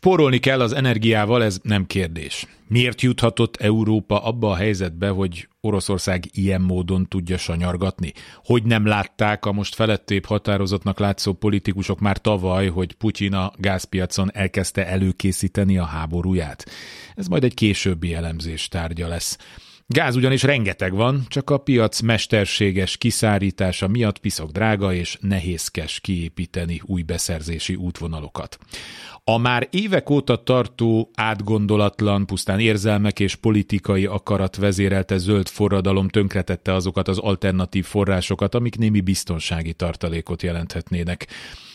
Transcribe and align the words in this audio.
Spórolni 0.00 0.38
kell 0.38 0.60
az 0.60 0.72
energiával, 0.72 1.42
ez 1.44 1.60
nem 1.62 1.86
kérdés. 1.86 2.46
Miért 2.68 3.00
juthatott 3.00 3.56
Európa 3.56 4.22
abba 4.24 4.50
a 4.50 4.54
helyzetbe, 4.54 5.08
hogy 5.08 5.48
Oroszország 5.60 6.24
ilyen 6.32 6.60
módon 6.60 7.06
tudja 7.08 7.36
sanyargatni? 7.36 8.12
Hogy 8.44 8.62
nem 8.62 8.86
látták 8.86 9.46
a 9.46 9.52
most 9.52 9.74
felettébb 9.74 10.24
határozatnak 10.24 10.98
látszó 10.98 11.32
politikusok 11.32 12.00
már 12.00 12.18
tavaly, 12.18 12.68
hogy 12.68 12.92
Putyin 12.92 13.34
a 13.34 13.52
gázpiacon 13.56 14.30
elkezdte 14.32 14.86
előkészíteni 14.86 15.78
a 15.78 15.84
háborúját? 15.84 16.70
Ez 17.14 17.26
majd 17.26 17.44
egy 17.44 17.54
későbbi 17.54 18.14
elemzés 18.14 18.68
tárgya 18.68 19.08
lesz. 19.08 19.38
Gáz 19.90 20.16
ugyanis 20.16 20.42
rengeteg 20.42 20.94
van, 20.94 21.24
csak 21.28 21.50
a 21.50 21.58
piac 21.58 22.00
mesterséges 22.00 22.96
kiszárítása 22.96 23.88
miatt 23.88 24.18
piszok 24.18 24.50
drága 24.50 24.94
és 24.94 25.18
nehézkes 25.20 26.00
kiépíteni 26.00 26.80
új 26.84 27.02
beszerzési 27.02 27.74
útvonalokat. 27.74 28.58
A 29.24 29.38
már 29.38 29.68
évek 29.70 30.10
óta 30.10 30.42
tartó, 30.42 31.10
átgondolatlan, 31.14 32.26
pusztán 32.26 32.60
érzelmek 32.60 33.20
és 33.20 33.34
politikai 33.34 34.06
akarat 34.06 34.56
vezérelte 34.56 35.16
zöld 35.16 35.48
forradalom 35.48 36.08
tönkretette 36.08 36.74
azokat 36.74 37.08
az 37.08 37.18
alternatív 37.18 37.84
forrásokat, 37.84 38.54
amik 38.54 38.78
némi 38.78 39.00
biztonsági 39.00 39.72
tartalékot 39.72 40.42
jelenthetnének. 40.42 41.26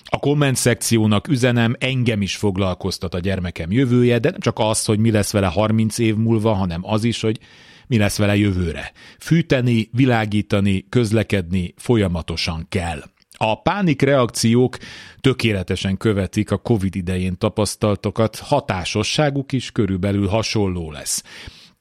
A 0.03 0.19
komment 0.19 0.55
szekciónak 0.55 1.27
üzenem, 1.27 1.75
engem 1.79 2.21
is 2.21 2.35
foglalkoztat 2.35 3.13
a 3.13 3.19
gyermekem 3.19 3.71
jövője, 3.71 4.19
de 4.19 4.29
nem 4.29 4.39
csak 4.39 4.59
az, 4.59 4.85
hogy 4.85 4.99
mi 4.99 5.11
lesz 5.11 5.31
vele 5.31 5.47
30 5.47 5.97
év 5.97 6.15
múlva, 6.15 6.53
hanem 6.53 6.81
az 6.83 7.03
is, 7.03 7.21
hogy 7.21 7.39
mi 7.87 7.97
lesz 7.97 8.17
vele 8.17 8.35
jövőre. 8.35 8.91
Fűteni, 9.19 9.89
világítani, 9.91 10.85
közlekedni 10.89 11.73
folyamatosan 11.77 12.65
kell. 12.69 13.03
A 13.37 13.61
pánikreakciók 13.61 14.77
tökéletesen 15.21 15.97
követik 15.97 16.51
a 16.51 16.57
COVID 16.57 16.95
idején 16.95 17.37
tapasztaltokat, 17.37 18.37
hatásosságuk 18.37 19.51
is 19.51 19.71
körülbelül 19.71 20.27
hasonló 20.27 20.91
lesz. 20.91 21.23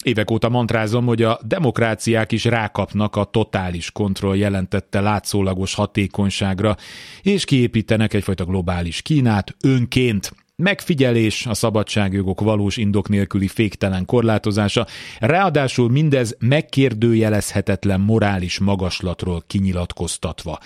Évek 0.03 0.31
óta 0.31 0.49
mantrázom, 0.49 1.07
hogy 1.07 1.23
a 1.23 1.39
demokráciák 1.45 2.33
is 2.33 2.45
rákapnak 2.45 3.17
a 3.17 3.25
totális 3.25 3.91
kontroll 3.91 4.37
jelentette 4.37 5.01
látszólagos 5.01 5.75
hatékonyságra, 5.75 6.77
és 7.23 7.45
kiépítenek 7.45 8.15
egyfajta 8.15 8.45
globális 8.45 9.03
Kínát 9.03 9.57
önként, 9.65 10.33
megfigyelés, 10.63 11.47
a 11.47 11.55
szabadságjogok 11.55 12.41
valós 12.41 12.77
indok 12.77 13.09
nélküli 13.09 13.49
féktelen 13.49 14.05
korlátozása, 14.05 14.87
ráadásul 15.19 15.91
mindez 15.91 16.37
megkérdőjelezhetetlen 16.39 18.01
morális 18.01 18.59
magaslatról 18.59 19.43
kinyilatkoztatva. 19.47 20.59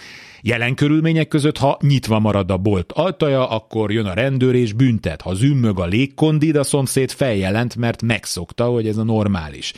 Jelen 0.43 0.75
körülmények 0.75 1.29
között, 1.29 1.59
ha 1.59 1.79
nyitva 1.81 2.19
marad 2.19 2.51
a 2.51 2.57
bolt 2.57 2.93
ajtaja, 2.93 3.49
akkor 3.49 3.93
jön 3.93 4.07
a 4.07 4.15
rendőr 4.15 4.55
és 4.55 4.73
büntet. 4.73 5.21
Ha 5.21 5.35
zümmög 5.35 5.81
a 5.81 5.87
légkondid, 5.87 6.57
a 6.57 6.65
szomszéd 6.65 7.11
feljelent, 7.11 7.77
mert 7.77 8.03
megszokta, 8.03 8.65
hogy 8.65 8.89
ez 8.89 8.97
a 8.97 9.05
normális. 9.05 9.73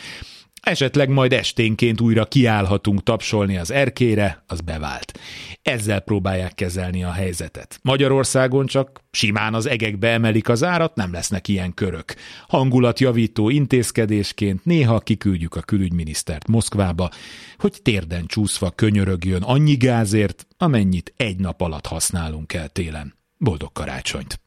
Esetleg 0.60 1.08
majd 1.08 1.32
esténként 1.32 2.00
újra 2.00 2.24
kiállhatunk 2.24 3.02
tapsolni 3.02 3.56
az 3.56 3.70
erkére, 3.70 4.44
az 4.46 4.60
bevált. 4.60 5.18
Ezzel 5.62 6.00
próbálják 6.00 6.54
kezelni 6.54 7.04
a 7.04 7.10
helyzetet. 7.10 7.78
Magyarországon 7.82 8.66
csak 8.66 9.00
simán 9.10 9.54
az 9.54 9.66
egekbe 9.66 10.08
emelik 10.08 10.48
az 10.48 10.64
árat, 10.64 10.94
nem 10.94 11.12
lesznek 11.12 11.48
ilyen 11.48 11.74
körök. 11.74 12.14
Hangulatjavító 12.48 13.50
intézkedésként 13.50 14.64
néha 14.64 14.98
kiküldjük 14.98 15.54
a 15.54 15.60
külügyminisztert 15.60 16.48
Moszkvába, 16.48 17.10
hogy 17.58 17.78
térden 17.82 18.26
csúszva 18.26 18.70
könyörögjön 18.70 19.42
annyi 19.42 19.76
gázért, 19.76 20.46
amennyit 20.56 21.12
egy 21.16 21.38
nap 21.38 21.60
alatt 21.60 21.86
használunk 21.86 22.52
el 22.52 22.68
télen. 22.68 23.14
Boldog 23.36 23.72
karácsonyt! 23.72 24.40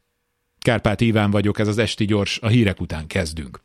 Kárpát 0.58 1.00
Iván 1.00 1.30
vagyok, 1.30 1.58
ez 1.58 1.68
az 1.68 1.78
Esti 1.78 2.04
Gyors, 2.04 2.38
a 2.38 2.48
hírek 2.48 2.80
után 2.80 3.06
kezdünk. 3.06 3.60